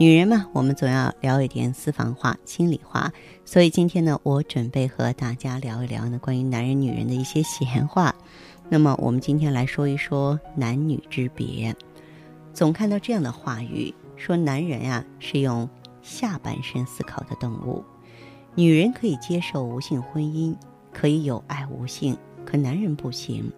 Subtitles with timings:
[0.00, 3.12] 女人嘛，我们总要聊一点私房话、心里话，
[3.44, 8.14] 所以今天呢，我准备和大家聊一聊呢关于男人、女人的一些闲话。
[8.70, 11.74] 那么，我们今天来说一说男女之别。
[12.54, 15.68] 总看到这样的话语，说男人呀是用
[16.00, 17.82] 下半身思考的动物，
[18.54, 20.54] 女人可以接受无性婚姻，
[20.92, 23.52] 可以有爱无性，可男人不行。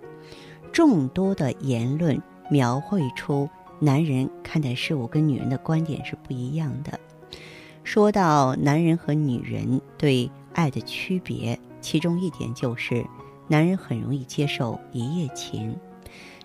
[0.73, 3.47] 众多的言论描绘出
[3.80, 7.01] 男人看待事物跟女人的观点是不一样的。
[7.83, 13.05] 说到男人和女人对爱的区别，其中一点就是。
[13.48, 15.77] 男人很容易接受一夜情，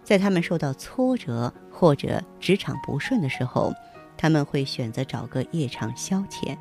[0.03, 3.71] 在他们受到挫折或者职场不顺的时候，
[4.17, 6.57] 他们会选择找个夜场消遣，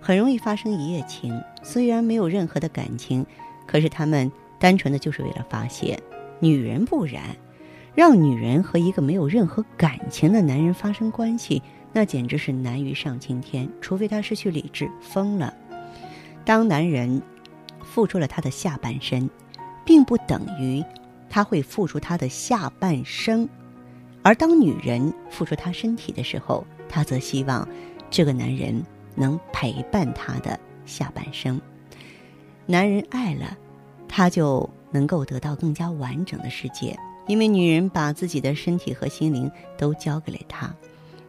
[0.00, 1.40] 很容易发生一夜情。
[1.62, 3.24] 虽然没有任何的感情，
[3.68, 5.96] 可是他们单纯的就是为了发泄。
[6.40, 7.22] 女人不然，
[7.94, 13.68] 让女人和一个没有任何感情的男人发生关系，那简直是难于上青天。
[13.80, 15.54] 除非他失去理智，疯了。
[16.44, 17.22] 当男人
[17.82, 19.28] 付出了他的下半身。
[19.86, 20.82] 并不等于
[21.28, 23.46] 他会付出他的下半生，
[24.22, 27.68] 而当女人付出她身体的时候，她则希望
[28.08, 28.82] 这个男人
[29.14, 31.60] 能陪伴她的下半生。
[32.64, 33.54] 男人爱了，
[34.08, 40.74] 他就能够得到更加完整的世界，因为女人把自己的身体和心灵都交给了他。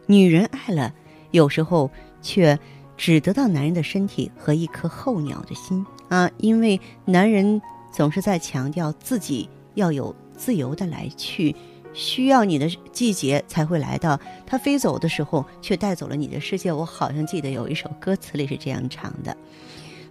[0.06, 0.94] 女人爱了，
[1.32, 1.90] 有时候
[2.22, 2.58] 却
[2.96, 7.60] 只得到男人的身体和一颗候鸟的心啊，因为男人。
[7.92, 11.56] 总是在强调自己要有自由的来去，
[11.94, 14.20] 需要你的季节才会来到。
[14.44, 16.70] 他飞走的时候，却带走了你的世界。
[16.70, 19.34] 我好像记得有一首歌词里是这样唱的。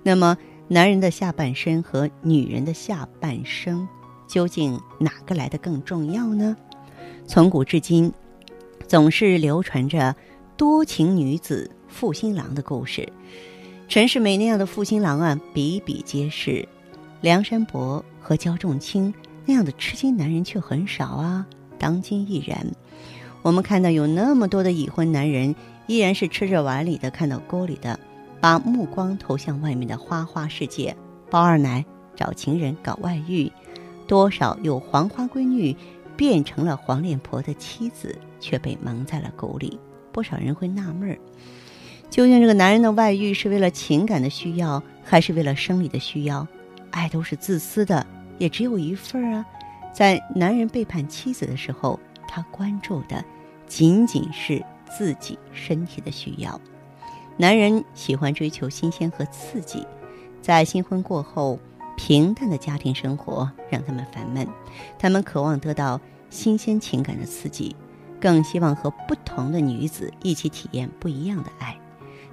[0.01, 0.35] 那么，
[0.67, 3.87] 男人的下半身和女人的下半生，
[4.27, 6.57] 究竟哪个来的更重要呢？
[7.27, 8.11] 从古至今，
[8.87, 10.15] 总是流传着
[10.57, 13.07] 多情女子负心郎的故事。
[13.87, 16.67] 陈世美那样的负心郎啊，比比皆是。
[17.21, 19.13] 梁山伯和焦仲卿
[19.45, 21.45] 那样的痴心男人却很少啊，
[21.77, 22.65] 当今亦然。
[23.43, 25.53] 我们看到有那么多的已婚男人，
[25.85, 27.99] 依然是吃着碗里的看到锅里的，
[28.45, 30.95] 把目光投向外面的花花世界，
[31.31, 31.83] 包二奶、
[32.15, 33.51] 找情人、搞外遇。
[34.05, 35.75] 多少有黄花闺女
[36.15, 39.79] 变成了黄脸婆的妻子，却被蒙在了鼓里。
[40.11, 41.17] 不少人会纳闷儿：
[42.11, 46.47] 究竟这个男人的外遇是为了情感的需要，还是为了生理的需要？
[46.91, 48.05] 爱都是自私的，
[48.37, 49.45] 也只有一份儿啊。
[49.91, 53.25] 在男人背叛妻子的时候，他关注的
[53.65, 54.63] 仅仅是
[54.95, 56.61] 自己身体的需要。
[57.37, 59.85] 男人喜欢追求新鲜和刺激，
[60.41, 61.59] 在新婚过后，
[61.97, 64.47] 平淡的家庭生活让他们烦闷，
[64.97, 67.75] 他们渴望得到新鲜情感的刺激，
[68.21, 71.77] 更希望和不同的女子一起体验不一样的爱。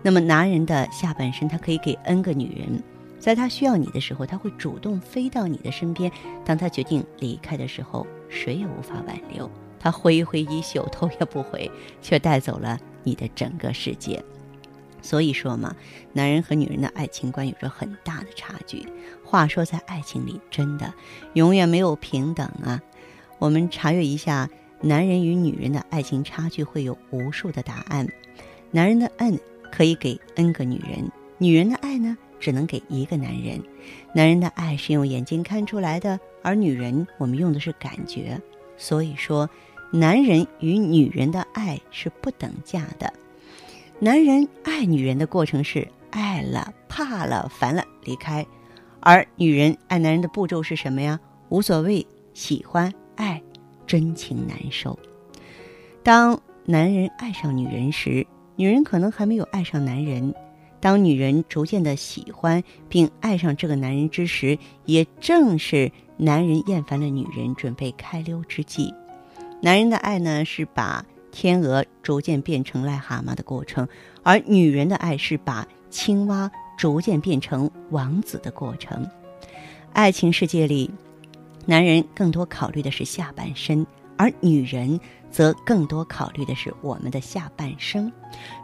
[0.02, 2.80] 那么，男人的下半身，他可以给 N 个女人。
[3.19, 6.08] 在他需要你的时候，他会主动飞到你的身边；
[6.44, 9.50] 当他决定离开的时候，谁也无法挽留。
[9.80, 11.69] 他挥一挥衣袖，头也不回，
[12.00, 14.22] 却带走了你的整个世界。
[15.02, 15.76] 所以说嘛，
[16.14, 18.86] 男人和女人的爱情观有着很大的差距。
[19.22, 20.94] 话说，在爱情里，真的
[21.34, 22.80] 永远没有平等啊！
[23.38, 24.48] 我们查阅一下
[24.80, 28.06] 男人与女人的爱情差距，会有无数的答案。
[28.70, 29.32] 男人的爱
[29.70, 32.16] 可以给 N 个女人，女人的爱呢？
[32.38, 33.62] 只能给一个男人，
[34.12, 38.40] 男人的爱是用眼睛看出来的，而女人我们用的是感觉。
[38.76, 39.48] 所以说，
[39.92, 43.12] 男人与女人的爱是不等价的。
[44.04, 48.44] 男人爱女人的过程是爱了、怕了、烦了离开，
[48.99, 51.20] 而女人爱男人的步骤是什么呀？
[51.50, 52.04] 无所谓，
[52.34, 53.40] 喜欢、爱、
[53.87, 54.99] 真情难受。
[56.02, 58.26] 当男人爱上女人时，
[58.56, 60.34] 女人可能还没有爱上男人。
[60.81, 68.93] 当女人逐渐的喜欢并爱上这个男人之时，也正是男人厌烦了女人，准备开溜之际。
[69.60, 73.84] 男人的爱呢，是把天鹅逐渐变成癞蛤蟆的过程；
[74.23, 76.49] 而女人的爱是把青蛙
[76.79, 79.05] 逐渐变成王子的过程。
[79.93, 80.88] 爱情世界里，
[81.67, 83.84] 男人更多考虑的是下半身，
[84.17, 85.00] 而女人
[85.31, 88.12] 则更多考虑的是我们的下半生。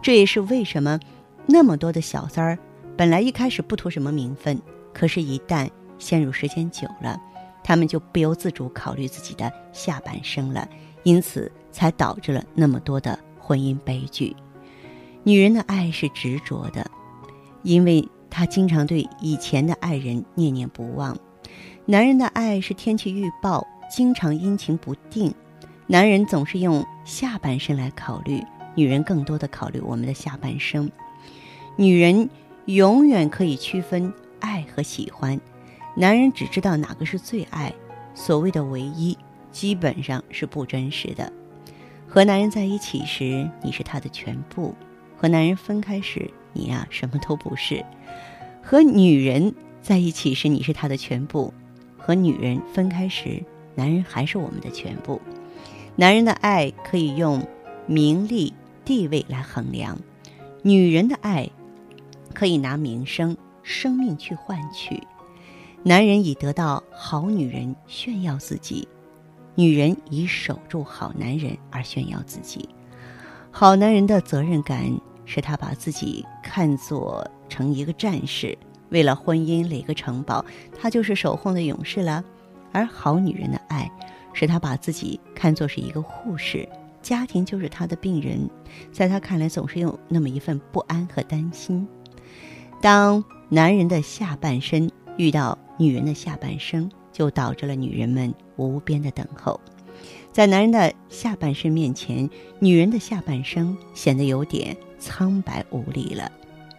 [0.01, 1.01] 这也是为什么
[1.47, 2.59] 那么多的小三儿
[2.97, 4.61] 本来一开始不图什么名分，
[4.93, 5.69] 可是，一旦
[5.99, 7.21] 陷入时间久了，
[7.63, 10.69] 他们就不由自主考虑自己的下半生了，
[11.03, 14.35] 因此才导致了那么多的婚姻悲剧。
[15.23, 16.91] 女人的爱是执着的，
[17.63, 21.15] 因为她经常对以前的爱人念念不忘；
[21.87, 25.35] 男人的爱是天气预报，经常阴晴不定。
[25.87, 28.43] 男人总是用下半身来考虑，
[28.75, 30.91] 女人更多的考虑我们的下半生。
[31.77, 32.29] 女人。
[32.69, 35.41] 永远可以区分爱和喜欢，
[35.97, 37.73] 男人只知道哪个是最爱。
[38.15, 39.17] 所谓的唯一，
[39.51, 41.33] 基本上是不真实的。
[42.09, 44.75] 和男人在一起时，你是他的全部；
[45.17, 47.85] 和男人分开时，你呀什么都不是。
[48.63, 51.53] 和女人在一起时，你是他的全部；
[51.99, 53.45] 和女人分开时，
[53.75, 55.21] 男人还是我们的全部。
[55.97, 57.47] 男人的爱可以用
[57.87, 58.55] 名利
[58.85, 59.99] 地位来衡量，
[60.63, 61.49] 女人的爱。
[62.35, 65.03] 可以拿名声、生命去换取。
[65.83, 68.87] 男人以得到好女人炫耀自己，
[69.59, 72.69] 女人以守住好男人而炫耀自己。
[73.51, 78.57] 好男人的责任感是他把自己看作成一个战士，
[78.91, 80.45] 为了婚姻垒个城堡，
[80.81, 82.25] 他就是守候的勇士了。
[82.71, 83.91] 而好女人的爱，
[84.33, 86.69] 是他把自己看作是一个护士，
[87.03, 88.49] 家庭就是他的病人，
[88.93, 91.85] 在他看来总是有那么一份不安和担心。
[92.81, 96.89] 当男人的下半身遇到女人的下半生，
[97.19, 99.61] 就导致了女人们无边的等候。
[100.31, 102.31] 在男人的下半身面前，
[102.61, 106.31] 女人的下半生显得有点苍白无力了。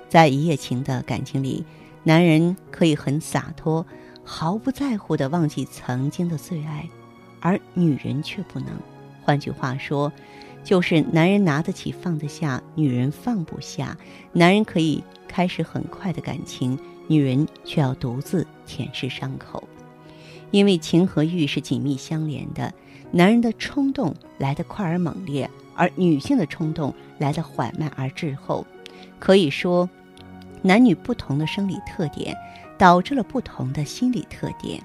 [0.08, 1.66] 在一夜情的感情里，
[2.04, 3.86] 男人可以很洒脱、
[4.24, 6.88] 毫不在乎地忘记曾经的最爱，
[7.42, 8.70] 而女人却不能。
[9.22, 10.10] 换句话说，
[10.64, 13.98] 就是男人拿得起放得下，女人放不下。
[14.32, 15.04] 男人可以。
[15.32, 16.76] 开始很快的感情，
[17.08, 19.69] 女人却要独自舔舐伤口，
[20.52, 22.74] 因为情和欲是紧密相连的。
[23.12, 28.66] 男人的冲动来得快而猛烈，而女性的冲动来得缓慢而滞后。
[29.18, 29.90] 可以说，
[30.62, 32.36] 男女不同的生理特点，
[32.78, 34.82] 导致了不同的心理特点。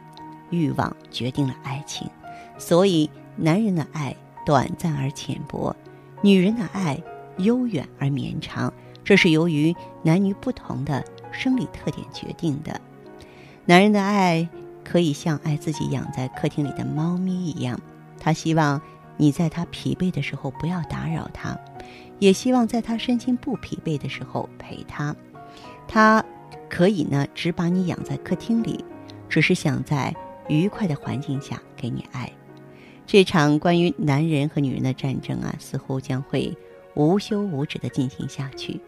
[0.51, 2.09] 欲望决定了爱情，
[2.59, 4.17] 所以男人的爱
[4.47, 5.75] 短暂而浅薄，
[6.23, 7.03] 女人的爱
[7.39, 8.73] 悠远而绵长。
[9.03, 12.81] 这是由于男女不同的生理特点决定的。
[13.67, 14.49] 男人的爱
[14.85, 17.81] 可以像爱自己养在客厅里的猫咪一样，
[18.21, 18.81] 他希望
[19.17, 21.59] 你在他疲惫的时候不要打扰他，
[22.19, 25.15] 也希望在他身心不疲惫的时候陪他。
[25.89, 26.25] 他
[26.69, 28.85] 可以呢，只把你养在客厅里，
[29.29, 30.15] 只是想在
[30.49, 32.31] 愉快的环境下给你爱。
[33.07, 36.57] 这场关于男人和女人的战争啊，似乎将会
[36.95, 38.81] 无休无止的进行下去。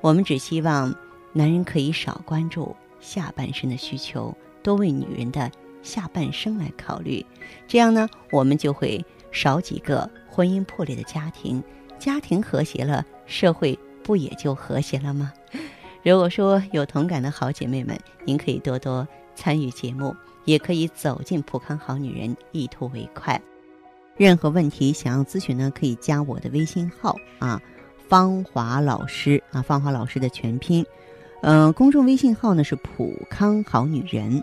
[0.00, 0.94] 我们只希望
[1.32, 4.34] 男人可以少关注下半身的需求，
[4.68, 5.50] 多为女人的
[5.82, 7.24] 下半生来考虑。
[7.66, 11.62] 这样呢，我们就会少几个婚姻破裂的家庭，
[11.98, 15.32] 家庭和谐了，社会不也就和谐了吗？
[16.04, 23.40] 如果说有同感的好姐妹们，您可以多多参与节目，也可以走进普康好女人，一图为快。
[24.18, 27.58] 任何问题想要咨询呢，可以加我的微信号啊。
[28.06, 30.84] 芳华老师啊，芳华老师的全拼，
[31.40, 34.42] 嗯，公众微信号呢是普康好女人。